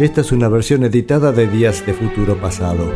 [0.00, 2.90] Esta es una versión editada de Días de Futuro Pasado.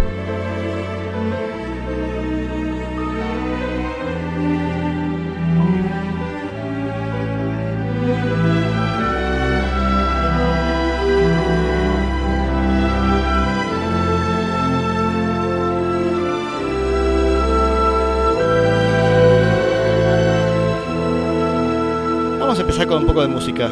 [22.40, 23.70] Vamos a empezar con un poco de música,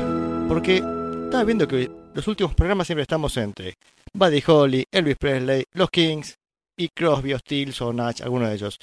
[0.49, 0.85] porque
[1.33, 3.79] estaba viendo que los últimos programas siempre estamos entre
[4.13, 6.35] Buddy Holly, Elvis Presley, los Kings
[6.77, 8.77] y Crosby, Stills o Nash, alguno de ellos.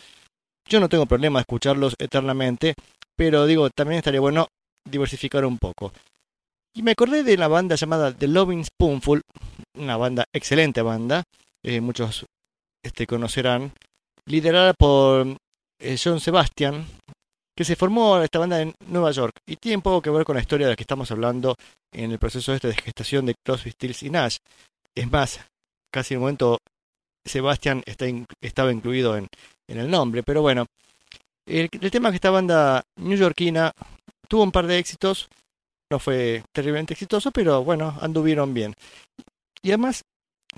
[0.67, 2.73] Yo no tengo problema de escucharlos eternamente,
[3.15, 4.47] pero digo, también estaría bueno
[4.83, 5.93] diversificar un poco.
[6.73, 9.21] Y me acordé de la banda llamada The Loving Spoonful,
[9.77, 11.25] una banda, excelente banda,
[11.61, 12.25] eh, muchos
[12.83, 13.73] este, conocerán,
[14.25, 15.37] liderada por
[15.79, 16.87] eh, John Sebastian,
[17.59, 20.41] que se formó esta banda en Nueva York y tiene poco que ver con la
[20.41, 21.57] historia de la que estamos hablando
[21.93, 24.37] en el proceso este de gestación de Crosby, Stills y Nash.
[24.95, 25.41] Es más,
[25.93, 26.59] casi en el momento
[27.27, 27.83] Sebastian
[28.39, 29.27] estaba incluido en,
[29.67, 30.67] el nombre, pero bueno,
[31.45, 33.73] el, el tema es que esta banda newyorkina
[34.29, 35.27] tuvo un par de éxitos,
[35.91, 38.73] no fue terriblemente exitoso, pero bueno, anduvieron bien.
[39.61, 40.03] Y además,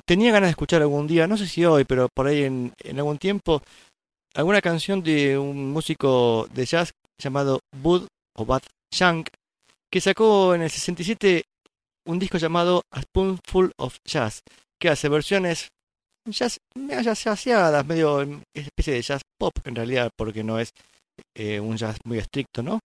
[0.06, 3.18] tenía ganas de escuchar algún día, no sé si hoy, pero por ahí en algún
[3.18, 3.64] tiempo,
[4.34, 8.62] alguna canción de un músico de jazz llamado Bud o Bud
[8.94, 9.30] Shank,
[9.92, 11.44] que sacó en el 67
[12.08, 14.42] un disco llamado A Spoonful of Jazz,
[14.80, 15.70] que hace versiones
[16.26, 18.22] jazz, medio jazz jazzeadas, medio
[18.54, 20.72] especie de jazz pop en realidad, porque no es
[21.36, 22.80] eh, un jazz muy estricto, ¿no?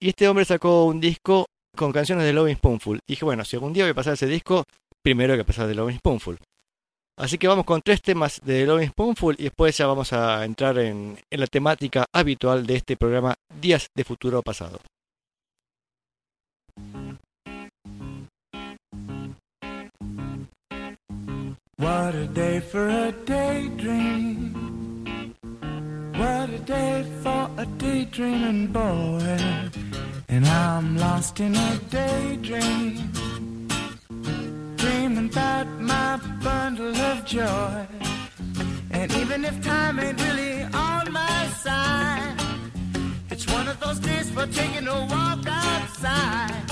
[0.00, 1.46] Y este hombre sacó un disco
[1.76, 2.98] con canciones de Loving Spoonful.
[3.06, 4.64] Y dije, bueno, si algún día voy a pasar ese disco,
[5.02, 6.38] primero que pasar de Loving Spoonful.
[7.22, 10.76] Así que vamos con tres temas de Loving Spoonful y después ya vamos a entrar
[10.78, 14.80] en, la temática habitual de este programa Días de Futuro Pasado.
[21.78, 23.12] What a day for a
[27.78, 29.38] daydreaming boy.
[30.28, 33.21] And I'm lost in a daydream.
[36.74, 37.86] Bundle of joy.
[38.92, 42.34] And even if time ain't really on my side,
[43.30, 46.64] it's one of those days for taking a walk outside.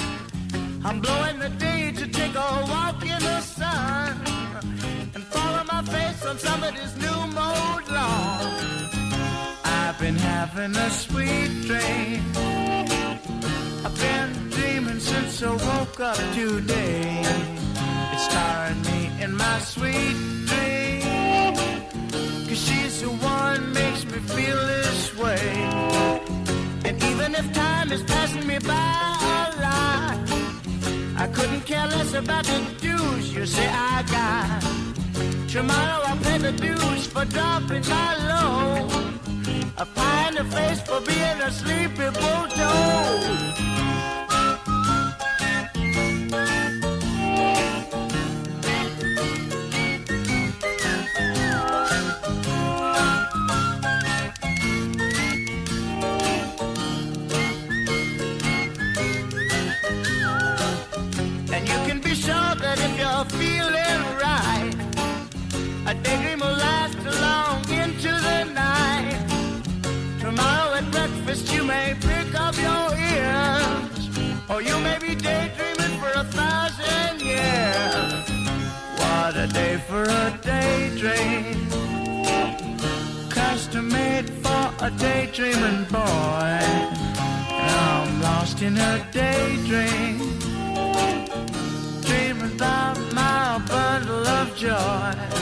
[0.84, 4.16] I'm blowing the day to take a walk in the sun
[5.14, 8.52] and follow my face on somebody's new mode lawn.
[9.64, 12.22] I've been having a sweet dream.
[13.84, 17.22] I've been dreaming since I woke up today.
[18.12, 20.16] It's starring me in my sweet
[20.47, 21.54] dream.
[22.48, 25.44] Cause she's the one makes me feel this way.
[26.86, 28.91] And even if time is passing me by
[29.36, 30.19] a lot,
[31.16, 34.62] I couldn't care less about the dues you say I got.
[35.48, 38.91] Tomorrow I'll pay the dues for dropping my load.
[39.76, 43.59] A pie in the face for being a sleepy bulldog.
[79.88, 81.68] For a daydream,
[83.28, 86.60] custom made for a daydreaming boy.
[87.58, 90.18] I'm lost in a daydream
[92.02, 95.39] dreaming about my bundle of joy.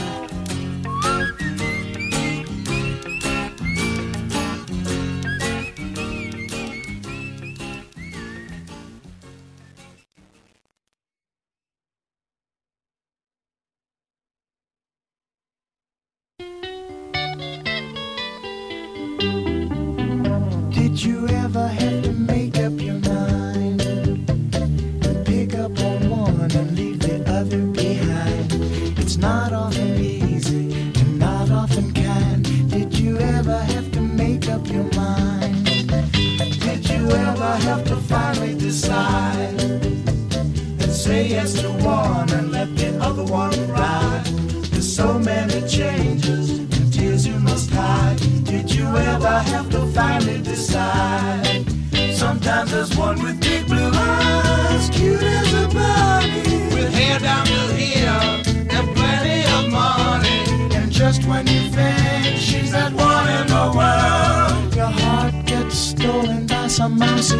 [44.79, 48.28] There's so many changes and tears you must hide.
[48.69, 51.65] Did you ever have to finally decide?
[52.13, 56.43] Sometimes there's one with big blue eyes, cute as a bunny,
[56.75, 58.21] with hair down to here
[58.69, 60.75] and plenty of money.
[60.75, 66.45] And just when you think she's that one in the world, your heart gets stolen
[66.45, 67.31] by some mouse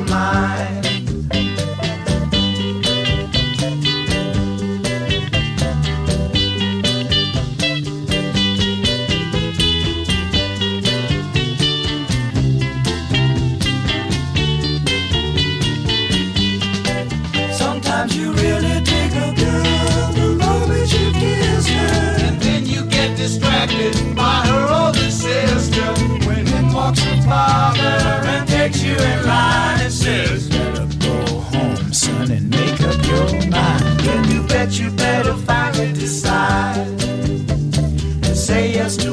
[0.00, 0.87] mind?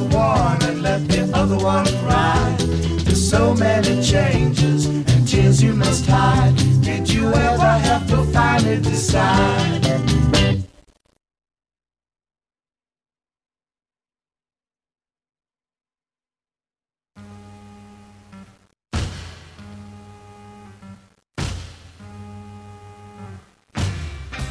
[0.05, 2.57] One and let the other one ride.
[3.05, 6.55] There's so many changes and tears you must hide.
[6.81, 9.83] Did you ever have to finally decide?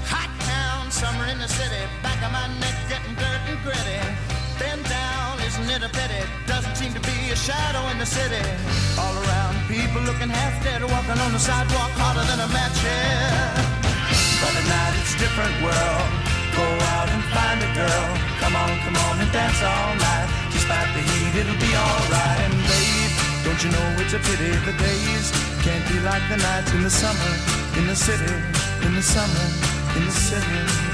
[0.06, 4.00] Hot town, summer in the city, back of my neck getting dirt and gritty.
[4.64, 4.93] Isn't
[5.74, 6.22] it a pity?
[6.46, 8.42] Doesn't seem to be a shadow in the city.
[8.94, 13.50] All around, people looking half dead, walking on the sidewalk harder than a match here.
[14.38, 16.10] But at night it's a different world.
[16.54, 18.06] Go out and find a girl.
[18.38, 20.28] Come on, come on and dance all night.
[20.54, 22.38] Despite the heat, it'll be alright.
[22.46, 23.12] And babe,
[23.42, 25.26] don't you know it's a pity the days
[25.66, 27.32] can't be like the nights in the summer,
[27.78, 28.34] in the city,
[28.86, 29.46] in the summer,
[29.98, 30.93] in the city.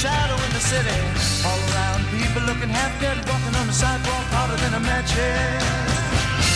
[0.00, 0.96] Shadow in the city.
[1.44, 5.60] All around, people looking half dead, walking on the sidewalk harder than a match head.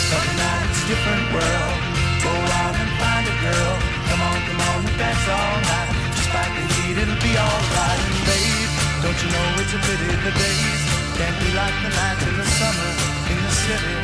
[0.09, 1.79] But now it's a different world.
[2.25, 3.75] Go out and find a girl.
[4.09, 5.93] Come on, come on and dance all night.
[6.17, 8.01] Despite the heat, it'll be alright.
[8.09, 8.73] And babe,
[9.05, 10.81] don't you know it's a pity the days
[11.21, 12.91] can't be like the nights in the summer
[13.29, 13.97] in the city,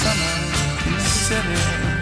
[0.00, 0.34] summer
[0.88, 1.97] in the city.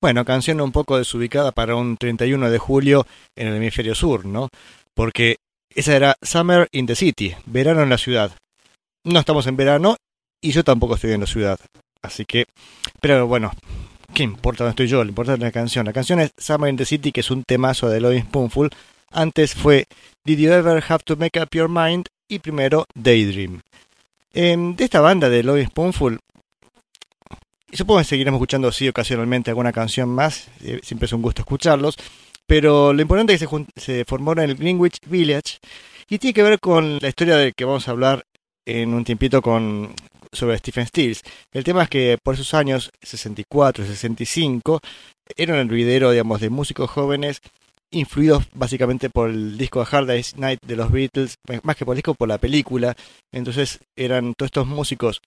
[0.00, 4.48] Bueno, canción un poco desubicada para un 31 de julio en el hemisferio sur, ¿no?
[4.94, 5.38] Porque
[5.74, 8.30] esa era Summer in the City, verano en la ciudad.
[9.04, 9.96] No estamos en verano
[10.40, 11.58] y yo tampoco estoy en la ciudad.
[12.00, 12.46] Así que,
[13.00, 13.50] pero bueno,
[14.14, 15.02] ¿qué importa dónde estoy yo?
[15.02, 15.84] Lo importante es la canción.
[15.84, 18.70] La canción es Summer in the City, que es un temazo de Lloyd Spoonful.
[19.10, 19.86] Antes fue
[20.24, 22.06] Did You Ever Have to Make Up Your Mind?
[22.28, 23.62] Y primero Daydream.
[24.32, 26.20] Em, de esta banda de Lloyd Spoonful,
[27.72, 31.96] supongo que seguiremos escuchando sí ocasionalmente alguna canción más, eh, siempre es un gusto escucharlos,
[32.46, 35.58] pero lo importante es que se, se formó en el Greenwich Village
[36.08, 38.24] y tiene que ver con la historia de que vamos a hablar
[38.66, 39.94] en un tiempito con
[40.32, 41.22] sobre Stephen Stills.
[41.52, 44.80] El tema es que por esos años 64 y 65
[45.36, 47.40] era un hervidero, digamos, de músicos jóvenes
[47.90, 51.98] influidos básicamente por el disco Hard Day's Night de los Beatles, más que por el
[51.98, 52.94] disco, por la película.
[53.32, 55.22] Entonces eran todos estos músicos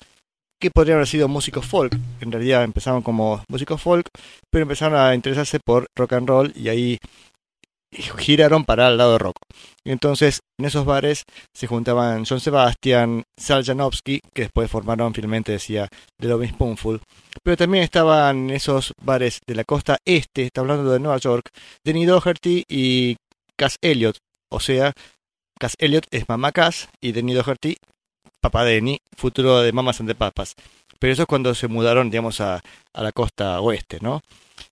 [0.62, 1.94] que podrían haber sido músicos folk.
[2.22, 4.08] En realidad empezaron como músicos folk,
[4.50, 6.98] pero empezaron a interesarse por rock and roll y ahí
[7.92, 9.36] giraron para el lado rock.
[9.84, 15.90] Entonces, en esos bares se juntaban John Sebastian, Sal Janowski, que después formaron finalmente, decía,
[16.18, 17.02] The Loving Spoonful.
[17.44, 21.50] Pero también estaban esos bares de la costa este, está hablando de Nueva York,
[21.84, 23.18] Denny Doherty y
[23.58, 24.18] Cass Elliot.
[24.50, 24.94] O sea,
[25.60, 27.76] Cass Elliot es mamá Cass y Denny Doherty,
[28.42, 30.56] papá de Denny, futuro de Mamas and the Papas.
[31.00, 32.62] Pero eso es cuando se mudaron, digamos, a,
[32.94, 34.22] a la costa oeste, ¿no?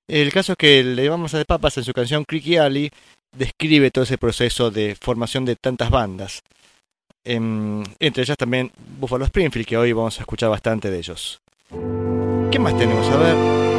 [0.07, 2.91] El caso es que le llamamos a de Papas en su canción Creaky Alley
[3.31, 6.41] describe todo ese proceso de formación de tantas bandas.
[7.23, 11.41] Em, entre ellas también Buffalo Springfield, que hoy vamos a escuchar bastante de ellos.
[12.51, 13.07] ¿Qué más tenemos?
[13.09, 13.78] A ver.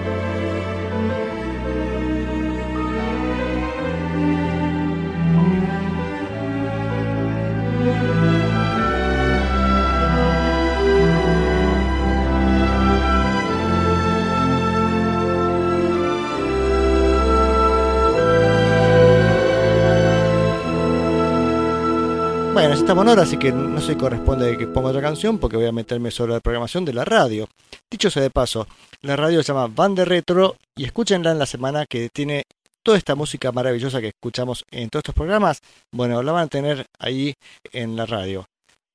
[22.91, 26.33] Estamos así que no se corresponde que ponga otra canción porque voy a meterme sobre
[26.33, 27.47] la programación de la radio.
[27.89, 28.67] Dicho sea de paso,
[28.99, 32.43] la radio se llama Van de Retro y escúchenla en la semana que tiene
[32.83, 35.59] toda esta música maravillosa que escuchamos en todos estos programas.
[35.93, 37.33] Bueno, la van a tener ahí
[37.71, 38.45] en la radio.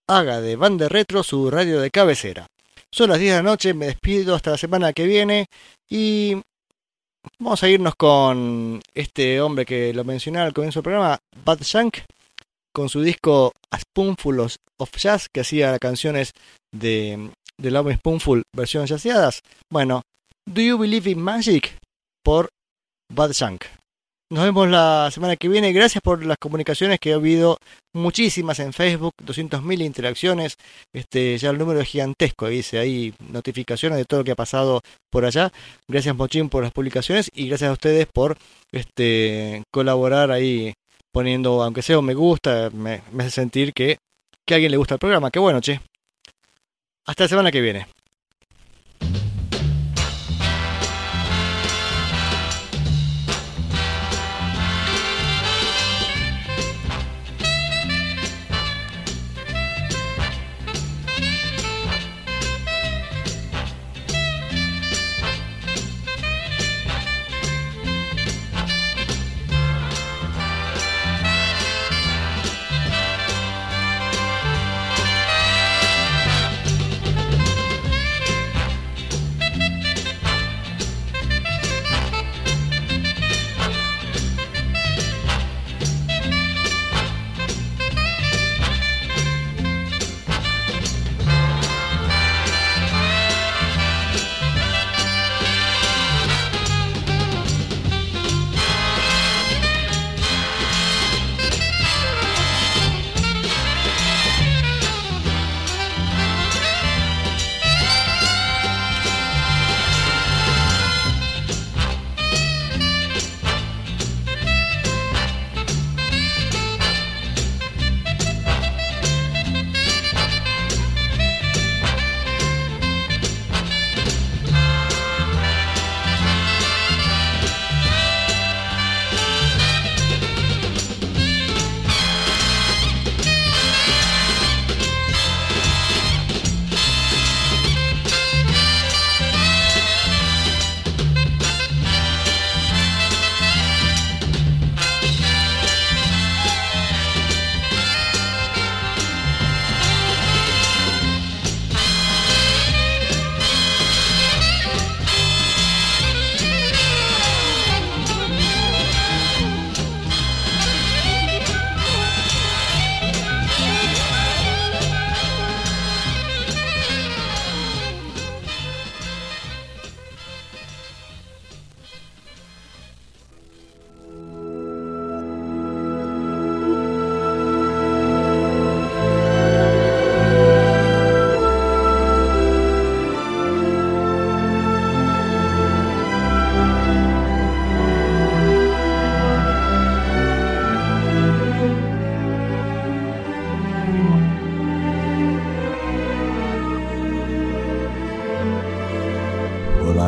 [0.07, 2.47] Haga de Van de Retro su radio de cabecera.
[2.93, 5.47] Son las 10 de la noche, me despido hasta la semana que viene
[5.89, 6.37] y
[7.39, 11.97] vamos a irnos con este hombre que lo mencioné al comienzo del programa, Bad Shank,
[12.77, 16.33] con su disco A Spoonful of Jazz, que hacía canciones
[16.75, 19.41] de, del álbum Spoonful, versión jazzeadas.
[19.73, 20.03] Bueno,
[20.47, 21.79] Do You Believe in Magic?
[22.23, 22.51] por
[23.11, 23.65] Bad Shank.
[24.31, 25.73] Nos vemos la semana que viene.
[25.73, 27.57] Gracias por las comunicaciones que he habido
[27.95, 30.57] muchísimas en Facebook, 200.000 interacciones.
[30.93, 34.83] Este, ya el número es gigantesco, dice ahí notificaciones de todo lo que ha pasado
[35.11, 35.51] por allá.
[35.89, 38.37] Gracias Mochín por las publicaciones y gracias a ustedes por
[38.71, 40.75] este colaborar ahí
[41.17, 43.97] poniendo, aunque sea un me gusta, me, hace sentir que,
[44.47, 45.31] que a alguien le gusta el programa.
[45.31, 45.81] Qué bueno, che.
[47.07, 47.87] Hasta la semana que viene.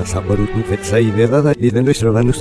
[0.08, 2.32] 札幌に国際ウェザー大イベントしてるのに、